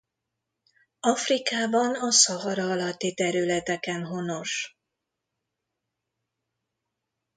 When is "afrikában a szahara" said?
0.99-2.69